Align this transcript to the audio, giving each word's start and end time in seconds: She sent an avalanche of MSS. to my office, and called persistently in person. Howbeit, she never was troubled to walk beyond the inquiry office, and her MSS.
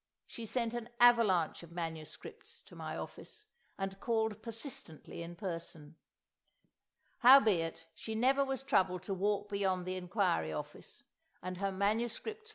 She 0.25 0.47
sent 0.47 0.73
an 0.73 0.89
avalanche 0.99 1.61
of 1.61 1.71
MSS. 1.73 2.63
to 2.65 2.75
my 2.75 2.97
office, 2.97 3.45
and 3.77 3.99
called 3.99 4.41
persistently 4.41 5.21
in 5.21 5.35
person. 5.35 5.95
Howbeit, 7.19 7.85
she 7.93 8.15
never 8.15 8.43
was 8.43 8.63
troubled 8.63 9.03
to 9.03 9.13
walk 9.13 9.47
beyond 9.49 9.85
the 9.85 9.97
inquiry 9.97 10.51
office, 10.51 11.03
and 11.43 11.57
her 11.57 11.71
MSS. 11.71 12.19